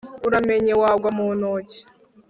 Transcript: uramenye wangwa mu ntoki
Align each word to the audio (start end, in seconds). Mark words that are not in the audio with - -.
uramenye 0.27 0.73
wangwa 0.81 1.09
mu 1.17 1.27
ntoki 1.37 1.79